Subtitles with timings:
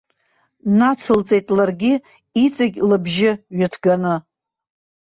[0.77, 1.93] Нацылҵеит ларгьы
[2.43, 4.15] иҵегь лыбжьы ҩыҭганы.